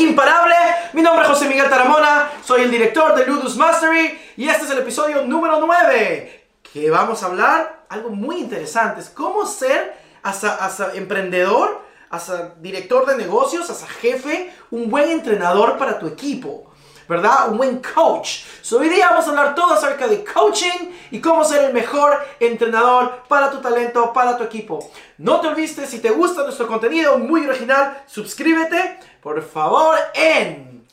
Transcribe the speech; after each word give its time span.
Imparable. 0.00 0.54
Mi 0.92 1.02
nombre 1.02 1.22
es 1.24 1.28
José 1.28 1.46
Miguel 1.46 1.68
Taramona, 1.68 2.30
soy 2.44 2.62
el 2.62 2.70
director 2.70 3.14
de 3.14 3.26
Ludus 3.26 3.56
Mastery 3.56 4.18
y 4.36 4.48
este 4.48 4.64
es 4.64 4.70
el 4.70 4.78
episodio 4.78 5.22
número 5.22 5.60
9, 5.60 6.48
que 6.72 6.90
vamos 6.90 7.22
a 7.22 7.26
hablar 7.26 7.84
algo 7.88 8.10
muy 8.10 8.36
interesante, 8.36 9.00
es 9.00 9.10
cómo 9.10 9.44
ser 9.46 9.94
hasta, 10.22 10.92
emprendedor, 10.94 11.82
hasta 12.08 12.54
director 12.60 13.04
de 13.06 13.16
negocios, 13.16 13.68
hasta 13.68 13.86
jefe, 13.86 14.52
un 14.70 14.90
buen 14.90 15.10
entrenador 15.10 15.76
para 15.76 15.98
tu 15.98 16.06
equipo. 16.06 16.69
¿Verdad? 17.10 17.50
Un 17.50 17.56
buen 17.58 17.82
coach. 17.82 18.44
So, 18.62 18.78
hoy 18.78 18.88
día 18.88 19.08
vamos 19.10 19.26
a 19.26 19.30
hablar 19.30 19.56
todo 19.56 19.74
acerca 19.74 20.06
de 20.06 20.24
coaching 20.24 20.92
y 21.10 21.20
cómo 21.20 21.44
ser 21.44 21.64
el 21.64 21.72
mejor 21.72 22.24
entrenador 22.38 23.24
para 23.26 23.50
tu 23.50 23.58
talento, 23.58 24.12
para 24.12 24.38
tu 24.38 24.44
equipo. 24.44 24.92
No 25.18 25.40
te 25.40 25.48
olvides, 25.48 25.90
si 25.90 25.98
te 25.98 26.10
gusta 26.10 26.44
nuestro 26.44 26.68
contenido 26.68 27.18
muy 27.18 27.44
original, 27.48 28.04
suscríbete, 28.06 29.00
por 29.20 29.42
favor, 29.42 29.98
en 30.14 30.86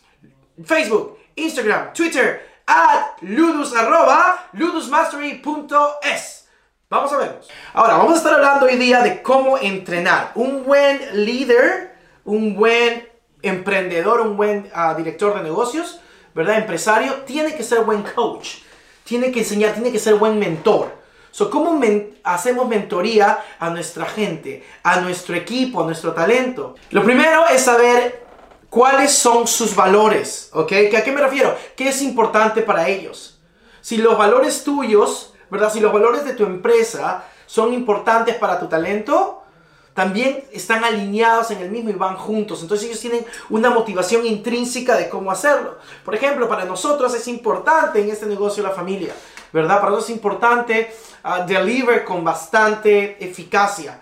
Facebook, 0.65 1.19
Instagram, 1.35 1.93
Twitter, 1.93 2.63
at 2.65 3.21
ludus, 3.21 3.75
arroba, 3.75 4.49
ludusmastery.es. 4.53 6.47
Vamos 6.89 7.13
a 7.13 7.17
ver. 7.17 7.39
Ahora, 7.73 7.97
vamos 7.97 8.15
a 8.15 8.17
estar 8.17 8.33
hablando 8.33 8.65
hoy 8.65 8.77
día 8.77 9.01
de 9.01 9.21
cómo 9.21 9.59
entrenar. 9.59 10.31
Un 10.33 10.63
buen 10.63 11.25
líder, 11.25 11.95
un 12.25 12.55
buen 12.55 13.07
emprendedor, 13.43 14.21
un 14.21 14.35
buen 14.35 14.71
uh, 14.75 14.95
director 14.97 15.35
de 15.35 15.43
negocios, 15.43 16.01
¿verdad? 16.37 16.59
Empresario, 16.59 17.23
tiene 17.25 17.55
que 17.55 17.63
ser 17.63 17.81
buen 17.81 18.03
coach, 18.03 18.59
tiene 19.03 19.31
que 19.31 19.39
enseñar, 19.39 19.73
tiene 19.73 19.91
que 19.91 19.97
ser 19.97 20.13
buen 20.13 20.37
mentor. 20.37 20.91
So, 21.31 21.49
¿Cómo 21.49 21.73
men 21.73 22.19
hacemos 22.23 22.67
mentoría 22.67 23.43
a 23.57 23.71
nuestra 23.71 24.05
gente, 24.05 24.63
a 24.83 25.01
nuestro 25.01 25.35
equipo, 25.35 25.81
a 25.81 25.85
nuestro 25.85 26.13
talento? 26.13 26.75
Lo 26.91 27.03
primero 27.03 27.47
es 27.47 27.63
saber 27.63 28.23
cuáles 28.69 29.13
son 29.13 29.47
sus 29.47 29.75
valores, 29.75 30.51
¿ok? 30.53 30.71
¿A 30.95 31.03
qué 31.03 31.11
me 31.11 31.21
refiero? 31.21 31.57
¿Qué 31.75 31.89
es 31.89 32.03
importante 32.03 32.61
para 32.61 32.87
ellos? 32.87 33.39
Si 33.81 33.97
los 33.97 34.15
valores 34.15 34.63
tuyos, 34.63 35.33
¿verdad? 35.49 35.73
Si 35.73 35.79
los 35.79 35.91
valores 35.91 36.23
de 36.23 36.33
tu 36.33 36.43
empresa 36.43 37.25
son 37.47 37.73
importantes 37.73 38.35
para 38.35 38.59
tu 38.59 38.67
talento, 38.67 39.36
también 39.97 40.43
están 40.51 40.83
alineados 40.83 41.49
en 41.49 41.57
el 41.57 41.71
mismo 41.71 41.89
y 41.89 41.93
van 41.93 42.17
juntos. 42.17 42.61
Entonces 42.61 42.85
ellos 42.85 42.99
tienen 42.99 43.25
una 43.49 43.71
motivación 43.71 44.27
intrínseca 44.27 44.95
de 44.95 45.09
cómo 45.09 45.31
hacerlo. 45.31 45.79
Por 46.05 46.13
ejemplo, 46.13 46.47
para 46.47 46.65
nosotros 46.65 47.15
es 47.15 47.27
importante 47.27 47.99
en 47.99 48.11
este 48.11 48.27
negocio 48.27 48.61
la 48.61 48.69
familia, 48.69 49.15
¿verdad? 49.51 49.77
Para 49.77 49.89
nosotros 49.89 50.11
es 50.11 50.15
importante 50.15 50.93
uh, 51.25 51.47
deliver 51.47 52.05
con 52.05 52.23
bastante 52.23 53.17
eficacia. 53.25 53.99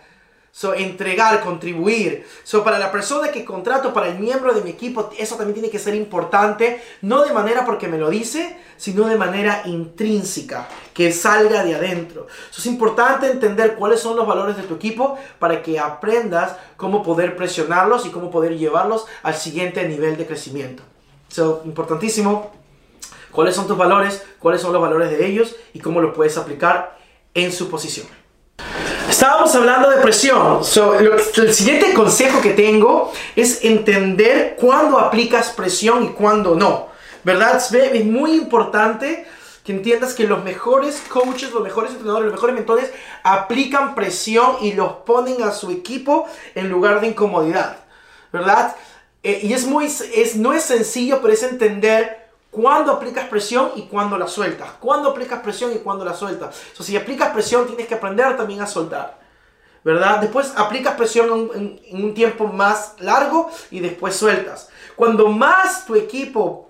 So, 0.58 0.74
entregar, 0.74 1.42
contribuir. 1.42 2.26
So, 2.46 2.64
para 2.64 2.80
la 2.80 2.90
persona 2.90 3.30
que 3.30 3.44
contrato, 3.44 3.94
para 3.94 4.08
el 4.08 4.18
miembro 4.18 4.54
de 4.54 4.62
mi 4.62 4.70
equipo, 4.70 5.10
eso 5.18 5.36
también 5.36 5.56
tiene 5.56 5.70
que 5.70 5.80
ser 5.80 5.94
importante, 5.96 6.82
no 7.02 7.26
de 7.26 7.34
manera 7.34 7.66
porque 7.66 7.90
me 7.90 7.98
lo 7.98 8.10
dice, 8.10 8.58
sino 8.78 9.06
de 9.10 9.18
manera 9.18 9.64
intrínseca, 9.66 10.70
que 10.94 11.12
salga 11.12 11.62
de 11.66 11.76
adentro. 11.76 12.28
So, 12.52 12.62
es 12.62 12.68
importante 12.68 13.30
entender 13.30 13.76
cuáles 13.76 14.00
son 14.00 14.16
los 14.16 14.26
valores 14.26 14.56
de 14.56 14.64
tu 14.64 14.76
equipo 14.76 15.18
para 15.40 15.62
que 15.62 15.78
aprendas 15.78 16.56
cómo 16.78 17.04
poder 17.04 17.36
presionarlos 17.36 18.06
y 18.06 18.10
cómo 18.12 18.32
poder 18.32 18.58
llevarlos 18.58 19.08
al 19.24 19.36
siguiente 19.36 19.86
nivel 19.86 20.16
de 20.16 20.26
crecimiento. 20.26 20.84
So, 21.28 21.64
importantísimo, 21.66 22.54
cuáles 23.30 23.56
son 23.56 23.68
tus 23.68 23.78
valores, 23.78 24.26
cuáles 24.40 24.62
son 24.62 24.72
los 24.72 24.82
valores 24.82 25.10
de 25.10 25.26
ellos 25.26 25.54
y 25.74 25.82
cómo 25.82 26.00
los 26.00 26.16
puedes 26.16 26.38
aplicar 26.38 26.98
en 27.34 27.52
su 27.52 27.70
posición. 27.70 28.08
Estábamos 29.10 29.54
hablando 29.56 29.90
de 29.90 29.98
presión. 29.98 30.62
el 31.38 31.54
siguiente 31.54 31.94
consejo 31.94 32.42
que 32.42 32.52
tengo 32.52 33.12
es 33.36 33.64
entender 33.64 34.56
cuándo 34.60 35.00
aplicas 35.00 35.52
presión 35.52 36.06
y 36.06 36.08
cuándo 36.10 36.56
no. 36.56 36.88
¿Verdad? 37.24 37.56
Es 37.74 38.06
muy 38.06 38.34
importante 38.34 39.26
que 39.64 39.72
entiendas 39.72 40.14
que 40.14 40.28
los 40.28 40.44
mejores 40.44 41.02
coaches, 41.10 41.52
los 41.52 41.64
mejores 41.64 41.92
entrenadores, 41.92 42.26
los 42.26 42.36
mejores 42.36 42.56
mentores 42.56 42.92
aplican 43.24 43.96
presión 43.96 44.58
y 44.62 44.74
los 44.74 44.94
ponen 45.06 45.42
a 45.44 45.52
su 45.52 45.72
equipo 45.72 46.28
en 46.54 46.70
lugar 46.70 47.02
de 47.02 47.08
incomodidad. 47.08 47.78
¿Verdad? 48.32 48.76
Eh, 49.24 49.40
y 49.44 49.54
es 49.54 49.66
muy, 49.66 49.86
es, 49.86 50.36
no 50.36 50.54
es 50.54 50.64
sencillo, 50.64 51.20
pero 51.22 51.34
es 51.34 51.42
entender 51.42 52.25
cuándo 52.56 52.94
aplicas 52.94 53.28
presión 53.28 53.72
y 53.76 53.84
cuándo 53.84 54.18
la 54.18 54.28
sueltas. 54.28 54.70
Cuándo 54.80 55.10
aplicas 55.10 55.42
presión 55.42 55.74
y 55.74 55.80
cuándo 55.80 56.06
la 56.06 56.14
sueltas. 56.14 56.56
So, 56.74 56.84
si 56.84 56.96
aplicas 56.96 57.32
presión, 57.32 57.68
tienes 57.68 57.88
que 57.88 57.96
aprender 57.96 58.38
también 58.38 58.62
a 58.62 58.68
soltar. 58.68 59.20
¿Verdad? 59.84 60.20
Después 60.20 60.54
aplicas 60.56 60.96
presión 60.96 61.52
en, 61.54 61.82
en 61.86 62.04
un 62.04 62.14
tiempo 62.14 62.48
más 62.48 62.94
largo 63.00 63.52
y 63.70 63.82
después 63.82 64.16
sueltas. 64.16 64.70
Cuando 64.96 65.28
más 65.28 65.86
tu 65.86 65.96
equipo 65.96 66.70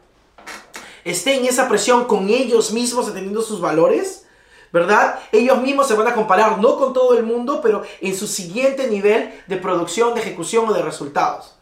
esté 1.05 1.35
en 1.35 1.45
esa 1.45 1.69
presión 1.69 2.05
con 2.05 2.27
ellos 2.29 2.71
mismos, 2.73 3.07
entendiendo 3.07 3.41
sus 3.41 3.61
valores, 3.61 4.25
¿verdad? 4.73 5.19
Ellos 5.31 5.61
mismos 5.61 5.87
se 5.87 5.93
van 5.93 6.07
a 6.07 6.15
comparar, 6.15 6.57
no 6.57 6.75
con 6.77 6.91
todo 6.91 7.15
el 7.17 7.23
mundo, 7.23 7.61
pero 7.61 7.83
en 8.01 8.17
su 8.17 8.27
siguiente 8.27 8.87
nivel 8.89 9.33
de 9.47 9.55
producción, 9.57 10.13
de 10.13 10.21
ejecución 10.21 10.67
o 10.67 10.73
de 10.73 10.81
resultados 10.81 11.54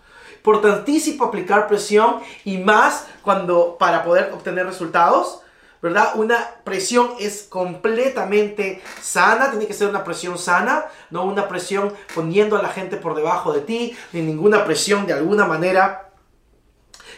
importantísimo 0.43 1.23
aplicar 1.23 1.67
presión 1.67 2.19
y 2.43 2.57
más 2.57 3.07
cuando 3.21 3.77
para 3.77 4.03
poder 4.03 4.31
obtener 4.33 4.65
resultados. 4.65 5.39
¿verdad? 5.81 6.11
Una 6.15 6.37
presión 6.63 7.11
es 7.19 7.43
completamente 7.43 8.81
sana, 9.01 9.49
tiene 9.51 9.67
que 9.67 9.73
ser 9.73 9.89
una 9.89 10.05
presión 10.05 10.37
sana, 10.37 10.85
no 11.09 11.25
una 11.25 11.49
presión 11.49 11.93
poniendo 12.15 12.57
a 12.57 12.61
la 12.61 12.69
gente 12.69 12.95
por 12.95 13.15
debajo 13.15 13.51
de 13.51 13.61
ti, 13.61 13.97
ni 14.13 14.21
ninguna 14.21 14.63
presión 14.63 15.05
de 15.05 15.13
alguna 15.13 15.45
manera 15.45 16.09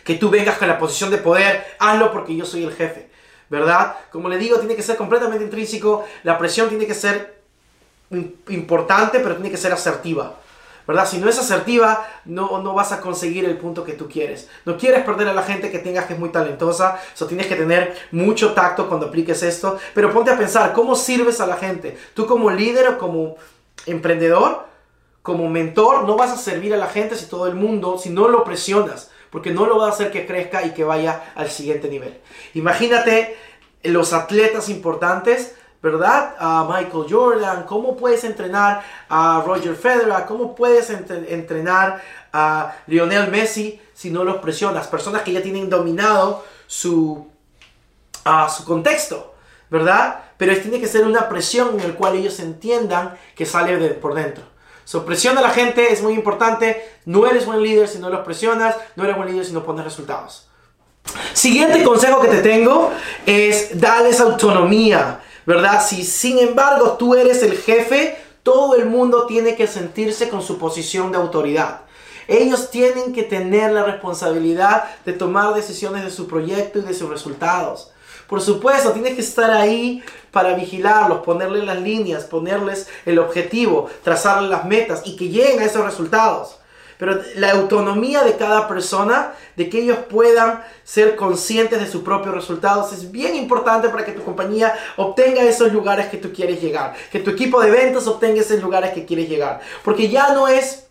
que 0.04 0.16
tú 0.16 0.32
vengas 0.32 0.58
con 0.58 0.68
la 0.68 0.80
posición 0.80 1.12
de 1.12 1.20
poder, 1.20 1.64
hazlo 1.78 2.12
porque 2.12 2.36
yo 2.36 2.44
soy 2.44 2.64
el 2.64 2.74
jefe, 2.74 3.12
¿verdad? 3.50 3.98
Como 4.12 4.30
le 4.30 4.40
digo, 4.40 4.58
tiene 4.58 4.76
que 4.76 4.82
ser 4.82 4.98
completamente 4.98 5.46
intrínseco, 5.46 6.04
la 6.24 6.38
presión 6.40 6.68
tiene 6.70 6.88
que 6.88 6.96
ser 6.96 7.44
importante, 8.50 9.20
pero 9.20 9.36
tiene 9.36 9.52
que 9.52 9.58
ser 9.58 9.74
asertiva. 9.74 10.38
¿Verdad? 10.88 11.08
Si 11.08 11.18
no 11.18 11.30
es 11.30 11.38
asertiva, 11.40 12.08
no, 12.26 12.62
no 12.62 12.74
vas 12.74 12.92
a 12.92 13.02
conseguir 13.02 13.46
el 13.46 13.58
punto 13.58 13.84
que 13.84 13.94
tú 13.94 14.08
quieres. 14.08 14.50
No 14.66 14.78
quieres 14.78 15.04
perder 15.04 15.28
a 15.28 15.34
la 15.34 15.44
gente 15.44 15.72
que 15.72 15.80
tengas 15.80 16.06
que 16.06 16.14
es 16.14 16.20
muy 16.20 16.30
talentosa, 16.30 17.00
so 17.14 17.26
tienes 17.26 17.48
que 17.48 17.56
tener 17.56 17.96
mucho 18.12 18.54
tacto 18.54 18.88
cuando 18.88 19.08
apliques 19.08 19.44
esto, 19.44 19.78
pero 19.94 20.12
ponte 20.12 20.32
a 20.32 20.38
pensar, 20.38 20.74
¿cómo 20.74 20.96
sirves 20.96 21.42
a 21.42 21.48
la 21.48 21.58
gente? 21.58 21.98
Tú 22.14 22.26
como 22.26 22.50
líder 22.50 22.88
o 22.90 22.98
como 22.98 23.36
emprendedor, 23.86 24.66
como 25.22 25.50
mentor, 25.50 26.04
no 26.04 26.16
vas 26.16 26.32
a 26.32 26.38
servir 26.38 26.74
a 26.74 26.78
la 26.78 26.88
gente 26.88 27.16
si 27.16 27.26
todo 27.26 27.48
el 27.48 27.56
mundo, 27.56 27.98
si 27.98 28.10
no 28.10 28.28
lo 28.28 28.44
presionas, 28.44 29.10
porque 29.32 29.52
no 29.52 29.66
lo 29.66 29.80
va 29.80 29.88
a 29.88 29.90
hacer 29.90 30.12
que 30.12 30.28
crezca 30.28 30.64
y 30.64 30.72
que 30.72 30.84
vaya 30.84 31.34
al 31.36 31.50
siguiente 31.50 31.90
nivel. 31.90 32.20
Imagínate 32.54 33.36
los 33.84 34.14
atletas 34.14 34.70
importantes, 34.70 35.56
¿verdad? 35.86 36.34
A 36.40 36.68
Michael 36.68 37.06
Jordan, 37.08 37.64
cómo 37.68 37.96
puedes 37.96 38.24
entrenar 38.24 38.84
a 39.08 39.44
Roger 39.46 39.76
Federer, 39.76 40.26
cómo 40.28 40.56
puedes 40.56 40.90
entrenar 40.90 42.02
a 42.34 42.76
Lionel 42.88 43.30
Messi 43.30 43.80
si 43.94 44.10
no 44.10 44.24
los 44.24 44.38
presionas. 44.38 44.88
Personas 44.88 45.22
que 45.22 45.32
ya 45.32 45.44
tienen 45.44 45.70
dominado 45.70 46.44
su, 46.66 47.28
su 48.58 48.66
contexto, 48.66 49.36
¿verdad? 49.70 50.24
Pero 50.38 50.58
tiene 50.58 50.80
que 50.80 50.88
ser 50.88 51.06
una 51.06 51.30
presión 51.30 51.80
en 51.80 51.90
la 51.90 51.94
cual 51.94 52.16
ellos 52.16 52.40
entiendan 52.40 53.16
que 53.36 53.46
sale 53.46 53.78
de, 53.78 53.90
por 53.90 54.16
dentro. 54.16 54.44
So, 54.86 55.06
presiona 55.06 55.42
a 55.42 55.44
la 55.44 55.52
gente, 55.52 55.94
es 55.94 56.02
muy 56.02 56.14
importante. 56.14 56.84
No 57.06 57.28
eres 57.28 57.46
buen 57.46 57.62
líder 57.62 57.88
si 57.88 58.00
no 58.00 58.10
los 58.10 58.22
presionas, 58.22 58.76
no 58.96 59.04
eres 59.04 59.16
buen 59.16 59.30
líder 59.30 59.46
si 59.46 59.54
no 59.54 59.64
pones 59.64 59.86
resultados. 59.86 60.48
Siguiente 61.34 61.84
consejo 61.84 62.22
que 62.22 62.30
te 62.30 62.42
tengo 62.42 62.92
es 63.28 63.80
darles 63.80 64.20
autonomía. 64.20 65.22
¿Verdad? 65.46 65.86
Si 65.86 66.04
sin 66.04 66.40
embargo 66.40 66.94
tú 66.98 67.16
eres 67.16 67.44
el 67.44 67.58
jefe, 67.58 68.18
todo 68.44 68.76
el 68.76 68.86
mundo 68.86 69.26
tiene 69.26 69.56
que 69.56 69.68
sentirse 69.68 70.30
con 70.30 70.42
su 70.42 70.58
posición 70.58 71.12
de 71.12 71.18
autoridad. 71.18 71.82
Ellos 72.28 72.72
tienen 72.72 73.14
que 73.14 73.24
tener 73.24 73.72
la 73.72 73.84
responsabilidad 73.84 74.86
de 75.06 75.14
tomar 75.14 75.54
decisiones 75.54 76.04
de 76.04 76.12
su 76.12 76.28
proyecto 76.28 76.80
y 76.80 76.82
de 76.82 76.94
sus 76.94 77.10
resultados. 77.10 77.92
Por 78.28 78.42
supuesto, 78.42 78.92
tienes 78.92 79.14
que 79.14 79.22
estar 79.22 79.52
ahí 79.52 80.04
para 80.32 80.56
vigilarlos, 80.56 81.24
ponerles 81.24 81.64
las 81.64 81.80
líneas, 81.80 82.24
ponerles 82.24 82.88
el 83.06 83.20
objetivo, 83.20 83.90
trazarles 84.04 84.50
las 84.50 84.66
metas 84.66 85.04
y 85.06 85.16
que 85.16 85.30
lleguen 85.30 85.60
a 85.60 85.66
esos 85.66 85.86
resultados. 85.86 86.58
Pero 86.98 87.20
la 87.36 87.52
autonomía 87.52 88.24
de 88.24 88.36
cada 88.36 88.68
persona, 88.68 89.34
de 89.56 89.70
que 89.70 89.80
ellos 89.80 90.00
puedan 90.10 90.64
ser 90.84 91.16
conscientes 91.16 91.80
de 91.80 91.88
sus 91.88 92.04
propios 92.04 92.34
resultados, 92.34 92.94
es 92.94 93.12
bien 93.12 93.36
importante 93.36 93.90
para 93.90 94.06
que 94.06 94.12
tu 94.12 94.24
compañía 94.24 94.74
obtenga 94.98 95.44
esos 95.44 95.72
lugares 95.72 96.08
que 96.08 96.18
tú 96.18 96.32
quieres 96.32 96.62
llegar, 96.62 96.94
que 97.12 97.20
tu 97.20 97.32
equipo 97.32 97.62
de 97.62 97.72
ventas 97.72 98.08
obtenga 98.08 98.42
esos 98.42 98.62
lugares 98.62 98.92
que 98.94 99.06
quieres 99.06 99.30
llegar, 99.30 99.62
porque 99.84 100.10
ya 100.10 100.34
no 100.34 100.48
es 100.48 100.86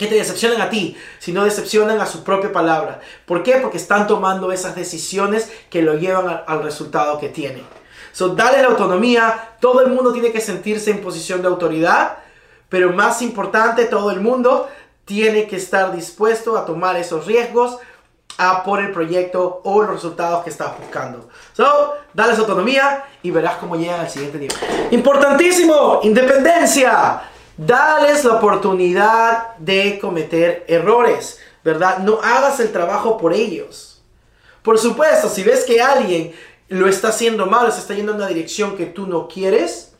que 0.00 0.06
te 0.06 0.14
decepcionen 0.14 0.62
a 0.62 0.70
ti, 0.70 0.96
sino 1.18 1.44
decepcionan 1.44 2.00
a 2.00 2.06
su 2.06 2.24
propia 2.24 2.50
palabra. 2.50 3.00
¿Por 3.26 3.42
qué? 3.42 3.56
Porque 3.56 3.76
están 3.76 4.06
tomando 4.06 4.50
esas 4.50 4.74
decisiones 4.74 5.52
que 5.68 5.82
lo 5.82 5.94
llevan 5.94 6.42
al 6.46 6.62
resultado 6.62 7.18
que 7.18 7.28
tienen. 7.28 7.66
So, 8.12 8.30
dale 8.30 8.62
la 8.62 8.68
autonomía, 8.68 9.56
todo 9.60 9.82
el 9.82 9.92
mundo 9.92 10.10
tiene 10.12 10.32
que 10.32 10.40
sentirse 10.40 10.90
en 10.90 11.02
posición 11.02 11.42
de 11.42 11.48
autoridad, 11.48 12.16
pero 12.70 12.94
más 12.94 13.20
importante, 13.20 13.84
todo 13.84 14.10
el 14.10 14.20
mundo 14.20 14.70
tiene 15.04 15.46
que 15.46 15.56
estar 15.56 15.94
dispuesto 15.94 16.56
a 16.56 16.64
tomar 16.64 16.96
esos 16.96 17.26
riesgos 17.26 17.78
a 18.38 18.62
por 18.62 18.80
el 18.80 18.90
proyecto 18.90 19.60
o 19.64 19.82
los 19.82 19.90
resultados 19.90 20.44
que 20.44 20.50
estás 20.50 20.78
buscando. 20.78 21.28
So, 21.52 21.94
dale 22.14 22.32
esa 22.32 22.42
autonomía 22.42 23.04
y 23.22 23.30
verás 23.30 23.56
cómo 23.56 23.76
llega 23.76 24.00
al 24.00 24.08
siguiente 24.08 24.38
nivel. 24.38 24.56
Importantísimo, 24.90 26.00
independencia. 26.02 27.22
Dales 27.56 28.24
la 28.24 28.34
oportunidad 28.36 29.56
de 29.58 29.98
cometer 29.98 30.64
errores, 30.68 31.38
¿verdad? 31.62 31.98
No 31.98 32.18
hagas 32.22 32.60
el 32.60 32.72
trabajo 32.72 33.18
por 33.18 33.34
ellos. 33.34 34.02
Por 34.62 34.78
supuesto, 34.78 35.28
si 35.28 35.42
ves 35.42 35.64
que 35.64 35.82
alguien 35.82 36.34
lo 36.68 36.88
está 36.88 37.08
haciendo 37.08 37.46
mal, 37.46 37.70
se 37.72 37.80
está 37.80 37.94
yendo 37.94 38.12
en 38.12 38.18
una 38.18 38.28
dirección 38.28 38.76
que 38.76 38.86
tú 38.86 39.06
no 39.06 39.28
quieres, 39.28 39.92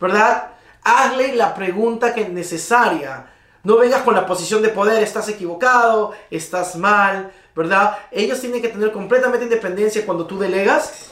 ¿verdad? 0.00 0.52
Hazle 0.82 1.36
la 1.36 1.54
pregunta 1.54 2.14
que 2.14 2.22
es 2.22 2.30
necesaria. 2.30 3.26
No 3.64 3.78
vengas 3.78 4.02
con 4.02 4.14
la 4.14 4.26
posición 4.26 4.60
de 4.62 4.68
poder, 4.68 5.02
estás 5.02 5.28
equivocado, 5.28 6.12
estás 6.30 6.76
mal, 6.76 7.32
¿verdad? 7.56 7.96
Ellos 8.10 8.38
tienen 8.40 8.60
que 8.60 8.68
tener 8.68 8.92
completamente 8.92 9.44
independencia 9.44 10.04
cuando 10.04 10.26
tú 10.26 10.38
delegas, 10.38 11.10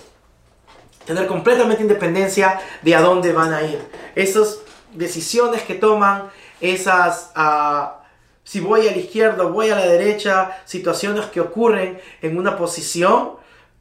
tener 1.06 1.26
completamente 1.26 1.82
independencia 1.82 2.60
de 2.82 2.94
a 2.94 3.00
dónde 3.00 3.32
van 3.32 3.54
a 3.54 3.62
ir. 3.62 3.80
Esas 4.14 4.58
decisiones 4.92 5.62
que 5.62 5.74
toman, 5.74 6.30
esas... 6.60 7.32
Uh, 7.34 8.02
si 8.44 8.60
voy 8.60 8.88
a 8.88 8.90
la 8.90 8.98
izquierda, 8.98 9.44
voy 9.44 9.70
a 9.70 9.76
la 9.76 9.86
derecha, 9.86 10.58
situaciones 10.64 11.26
que 11.26 11.40
ocurren 11.40 12.00
en 12.20 12.36
una 12.36 12.56
posición, 12.58 13.36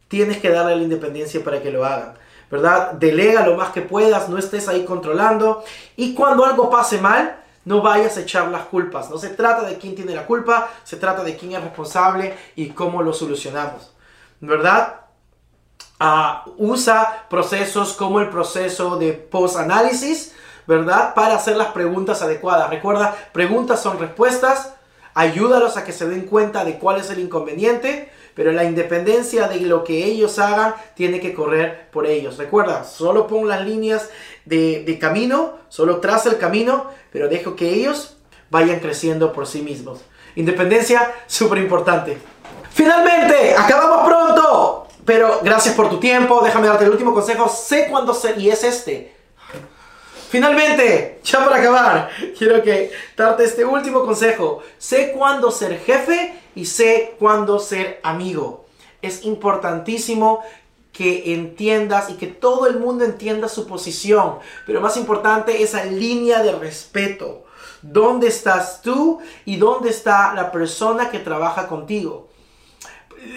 tienes 0.07 0.37
que 0.37 0.49
darle 0.49 0.75
la 0.75 0.83
independencia 0.83 1.43
para 1.43 1.61
que 1.61 1.71
lo 1.71 1.83
hagan. 1.83 2.13
¿Verdad? 2.49 2.91
Delega 2.93 3.45
lo 3.45 3.55
más 3.55 3.71
que 3.71 3.81
puedas, 3.81 4.29
no 4.29 4.37
estés 4.37 4.67
ahí 4.67 4.85
controlando. 4.85 5.63
Y 5.95 6.13
cuando 6.13 6.45
algo 6.45 6.69
pase 6.69 6.99
mal, 6.99 7.40
no 7.65 7.81
vayas 7.81 8.17
a 8.17 8.21
echar 8.21 8.47
las 8.47 8.65
culpas. 8.65 9.09
No 9.09 9.17
se 9.17 9.29
trata 9.29 9.63
de 9.63 9.77
quién 9.77 9.95
tiene 9.95 10.15
la 10.15 10.25
culpa, 10.25 10.69
se 10.83 10.97
trata 10.97 11.23
de 11.23 11.37
quién 11.37 11.53
es 11.53 11.63
responsable 11.63 12.37
y 12.55 12.69
cómo 12.69 13.01
lo 13.01 13.13
solucionamos. 13.13 13.93
¿Verdad? 14.39 15.01
Uh, 15.99 16.51
usa 16.57 17.27
procesos 17.29 17.93
como 17.93 18.19
el 18.19 18.29
proceso 18.29 18.97
de 18.97 19.13
post-análisis, 19.13 20.33
¿verdad? 20.65 21.13
Para 21.13 21.35
hacer 21.35 21.57
las 21.57 21.67
preguntas 21.67 22.23
adecuadas. 22.23 22.69
Recuerda, 22.69 23.15
preguntas 23.31 23.81
son 23.81 23.99
respuestas. 23.99 24.73
Ayúdalos 25.13 25.77
a 25.77 25.83
que 25.83 25.91
se 25.91 26.07
den 26.07 26.25
cuenta 26.25 26.63
de 26.65 26.79
cuál 26.79 26.99
es 26.99 27.09
el 27.11 27.19
inconveniente 27.19 28.11
pero 28.33 28.51
la 28.51 28.63
independencia 28.63 29.47
de 29.47 29.61
lo 29.61 29.83
que 29.83 30.05
ellos 30.05 30.39
hagan 30.39 30.75
tiene 30.95 31.19
que 31.19 31.33
correr 31.33 31.89
por 31.91 32.05
ellos. 32.07 32.37
Recuerda, 32.37 32.83
solo 32.83 33.27
pon 33.27 33.47
las 33.47 33.65
líneas 33.65 34.09
de, 34.45 34.97
camino, 34.99 35.55
solo 35.69 35.97
traza 35.99 36.29
el 36.29 36.37
camino, 36.37 36.89
pero 37.11 37.27
dejo 37.27 37.55
que 37.55 37.69
ellos 37.69 38.17
vayan 38.49 38.79
creciendo 38.79 39.33
por 39.33 39.47
sí 39.47 39.61
mismos. 39.61 40.01
Independencia, 40.35 41.13
súper 41.27 41.59
importante. 41.59 42.17
Finalmente, 42.73 43.55
acabamos 43.57 44.07
pronto, 44.07 44.87
pero 45.05 45.39
gracias 45.43 45.75
por 45.75 45.89
tu 45.89 45.99
tiempo. 45.99 46.41
Déjame 46.43 46.67
darte 46.67 46.85
el 46.85 46.91
último 46.91 47.13
consejo. 47.13 47.49
Sé 47.49 47.87
cuándo 47.89 48.13
ser, 48.13 48.37
y 48.37 48.49
es 48.49 48.63
este. 48.63 49.15
Finalmente, 50.29 51.19
ya 51.25 51.43
para 51.43 51.57
acabar, 51.57 52.09
quiero 52.37 52.63
que 52.63 52.91
darte 53.17 53.43
este 53.43 53.65
último 53.65 54.05
consejo. 54.05 54.63
Sé 54.77 55.11
cuándo 55.11 55.51
ser 55.51 55.77
jefe 55.79 56.40
y 56.55 56.65
sé 56.65 57.15
cuándo 57.19 57.59
ser 57.59 57.99
amigo. 58.03 58.65
Es 59.01 59.25
importantísimo 59.25 60.41
que 60.91 61.33
entiendas 61.33 62.09
y 62.09 62.13
que 62.15 62.27
todo 62.27 62.67
el 62.67 62.79
mundo 62.79 63.05
entienda 63.05 63.47
su 63.47 63.65
posición. 63.65 64.39
Pero 64.65 64.81
más 64.81 64.97
importante, 64.97 65.63
esa 65.63 65.85
línea 65.85 66.43
de 66.43 66.51
respeto. 66.51 67.45
¿Dónde 67.81 68.27
estás 68.27 68.81
tú 68.81 69.19
y 69.45 69.55
dónde 69.57 69.89
está 69.89 70.33
la 70.33 70.51
persona 70.51 71.09
que 71.09 71.19
trabaja 71.19 71.67
contigo? 71.67 72.29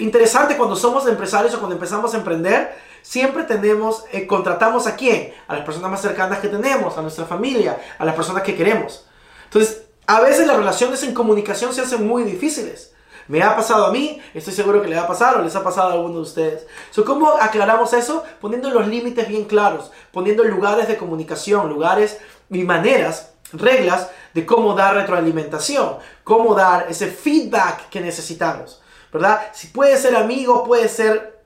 Interesante 0.01 0.57
cuando 0.57 0.77
somos 0.77 1.07
empresarios 1.07 1.55
o 1.55 1.59
cuando 1.59 1.75
empezamos 1.77 2.13
a 2.13 2.19
emprender, 2.19 2.75
siempre 3.01 3.45
tenemos, 3.45 4.05
eh, 4.13 4.27
contratamos 4.27 4.87
a 4.87 4.97
quién? 4.97 5.33
A 5.47 5.55
las 5.55 5.65
personas 5.65 5.91
más 5.91 6.03
cercanas 6.03 6.41
que 6.41 6.49
tenemos, 6.49 6.99
a 6.99 7.03
nuestra 7.03 7.25
familia, 7.25 7.81
a 7.99 8.05
las 8.05 8.15
personas 8.15 8.43
que 8.43 8.55
queremos. 8.55 9.07
Entonces, 9.45 9.85
a 10.07 10.21
veces 10.21 10.47
las 10.47 10.57
relaciones 10.57 11.03
en 11.03 11.15
comunicación 11.15 11.73
se 11.73 11.83
hacen 11.83 12.07
muy 12.07 12.25
difíciles. 12.25 12.94
Me 13.29 13.43
ha 13.43 13.57
pasado 13.57 13.87
a 13.87 13.91
mí, 13.91 14.21
estoy 14.35 14.53
seguro 14.53 14.83
que 14.83 14.89
le 14.89 14.97
va 14.97 15.03
a 15.03 15.09
pasar 15.09 15.37
o 15.37 15.43
les 15.43 15.57
ha 15.57 15.65
pasado 15.65 15.91
a 15.91 15.93
alguno 15.95 16.17
de 16.17 16.21
ustedes. 16.21 16.67
¿Cómo 17.07 17.31
aclaramos 17.31 17.93
eso? 17.93 18.25
Poniendo 18.41 18.71
los 18.71 18.87
límites 18.87 19.27
bien 19.29 19.45
claros, 19.45 19.91
poniendo 20.13 20.45
lugares 20.45 20.89
de 20.89 20.97
comunicación, 20.97 21.69
lugares 21.69 22.19
y 22.51 22.63
maneras, 22.65 23.35
reglas 23.53 24.11
de 24.35 24.45
cómo 24.45 24.75
dar 24.75 24.95
retroalimentación, 24.95 25.99
cómo 26.23 26.55
dar 26.55 26.87
ese 26.91 27.07
feedback 27.07 27.89
que 27.89 28.01
necesitamos. 28.01 28.83
¿Verdad? 29.13 29.43
Si 29.53 29.69
puede 29.69 29.97
ser 29.97 30.17
amigo, 30.17 30.65
puede 30.65 30.89
ser 30.89 31.41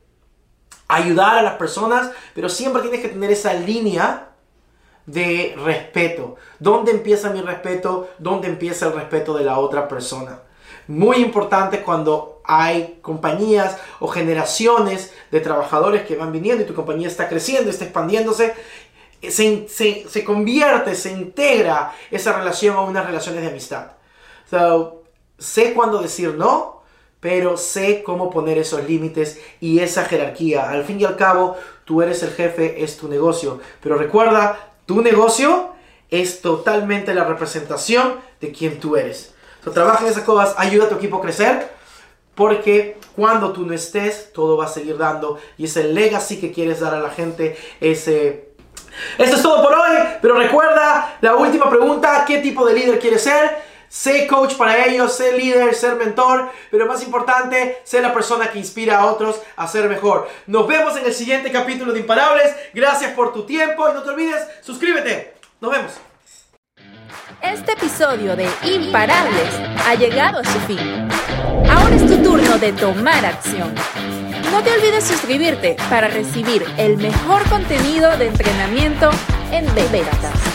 ayudar 0.89 1.39
a 1.39 1.43
las 1.43 1.55
personas, 1.55 2.11
pero 2.35 2.49
siempre 2.49 2.81
tienes 2.83 3.03
que 3.03 3.11
tener 3.11 3.31
esa 3.31 3.53
línea 3.53 4.31
de 5.05 5.55
respeto. 5.63 6.37
¿Dónde 6.59 6.93
empieza 6.93 7.31
mi 7.31 7.43
respeto? 7.43 8.09
¿Dónde 8.19 8.49
empieza 8.49 8.87
el 8.87 8.95
respeto 8.95 9.37
de 9.37 9.45
la 9.45 9.59
otra 9.59 9.87
persona? 9.87 10.41
Muy 10.89 11.19
importante 11.19 11.83
cuando 11.83 12.41
hay 12.45 12.99
compañías 13.03 13.77
o 14.01 14.09
generaciones 14.09 15.13
de 15.31 15.41
trabajadores 15.41 16.03
que 16.03 16.17
van 16.17 16.33
viniendo 16.33 16.65
y 16.65 16.67
tu 16.67 16.75
compañía 16.75 17.07
está 17.07 17.29
creciendo, 17.29 17.71
está 17.71 17.85
expandiéndose. 17.85 18.55
Se, 19.23 19.69
se, 19.69 20.25
convierte, 20.25 20.95
se 20.95 21.13
integra 21.13 21.93
esa 22.11 22.33
relación 22.33 22.77
a 22.77 22.81
unas 22.81 23.05
relaciones 23.05 23.43
de 23.43 23.49
amistad. 23.49 23.93
sé 25.39 25.75
cuándo 25.75 26.01
decir 26.01 26.35
no, 26.35 26.83
pero 27.21 27.57
sé 27.57 28.03
cómo 28.03 28.31
poner 28.31 28.59
esos 28.59 28.89
límites 28.89 29.41
y 29.61 29.81
esa 29.81 30.05
jerarquía. 30.05 30.71
Al 30.71 30.85
fin 30.85 31.01
y 31.01 31.05
al 31.05 31.17
cabo, 31.17 31.57
tú 31.85 32.01
eres 32.01 32.23
el 32.23 32.31
jefe, 32.31 32.83
es 32.83 32.97
tu 32.97 33.09
negocio. 33.09 33.61
Pero 33.83 33.97
recuerda, 33.97 34.73
tu 34.87 35.03
negocio 35.03 35.73
es 36.11 36.41
totalmente 36.41 37.13
la 37.13 37.25
representación 37.25 38.15
de 38.41 38.53
quien 38.53 38.81
tú 38.81 38.97
eres. 38.97 39.35
Trabaja 39.73 40.05
en 40.05 40.11
esas 40.11 40.25
cosas, 40.25 40.55
ayuda 40.57 40.87
a 40.87 40.89
tu 40.89 40.95
equipo 40.95 41.19
a 41.19 41.23
crecer, 41.23 41.69
porque 42.35 42.97
cuando 43.17 43.53
tú 43.53 43.67
no 43.67 43.75
estés, 43.75 44.33
todo 44.33 44.57
va 44.57 44.67
a 44.67 44.69
seguir 44.69 44.97
dando. 44.97 45.39
Y 45.57 45.65
ese 45.65 45.85
legacy 45.85 46.39
que 46.39 46.53
quieres 46.53 46.81
dar 46.81 46.95
a 46.95 47.01
la 47.01 47.11
gente, 47.11 47.59
ese... 47.81 48.49
Esto 49.19 49.37
es 49.37 49.43
todo 49.43 49.63
por 49.63 49.75
hoy, 49.75 49.97
pero 50.23 50.35
recuerda 50.37 51.19
la 51.21 51.37
última 51.37 51.69
pregunta, 51.69 52.25
¿qué 52.27 52.39
tipo 52.39 52.65
de 52.65 52.75
líder 52.75 52.99
quieres 52.99 53.23
ser? 53.23 53.59
Sé 53.89 54.27
coach 54.27 54.55
para 54.55 54.85
ellos, 54.87 55.15
sé 55.15 55.33
líder, 55.33 55.75
ser 55.75 55.97
mentor, 55.97 56.51
pero 56.71 56.87
más 56.87 57.03
importante, 57.03 57.81
sé 57.85 58.01
la 58.01 58.13
persona 58.13 58.51
que 58.51 58.59
inspira 58.59 58.99
a 58.99 59.07
otros 59.07 59.41
a 59.57 59.67
ser 59.67 59.89
mejor. 59.89 60.29
Nos 60.47 60.67
vemos 60.67 60.97
en 60.97 61.07
el 61.07 61.15
siguiente 61.15 61.51
capítulo 61.51 61.93
de 61.93 62.01
Imparables. 62.01 62.55
Gracias 62.75 63.13
por 63.13 63.33
tu 63.33 63.45
tiempo 63.47 63.89
y 63.89 63.95
no 63.95 64.03
te 64.03 64.11
olvides, 64.11 64.47
suscríbete. 64.63 65.35
Nos 65.61 65.71
vemos. 65.71 65.93
Episodio 67.99 68.37
de 68.37 68.49
Imparables 68.63 69.61
ha 69.85 69.97
llegado 69.97 70.39
a 70.39 70.45
su 70.45 70.61
fin. 70.69 70.79
Ahora 71.69 71.97
es 71.97 72.07
tu 72.07 72.23
turno 72.23 72.57
de 72.57 72.73
tomar 72.73 73.27
acción. 73.27 73.75
No 74.53 74.63
te 74.63 74.71
olvides 74.71 75.03
suscribirte 75.03 75.77
para 75.91 76.07
recibir 76.07 76.65
el 76.77 76.97
mejor 76.97 77.43
contenido 77.49 78.17
de 78.17 78.29
entrenamiento 78.29 79.11
en 79.51 79.67
ventas. 79.75 80.48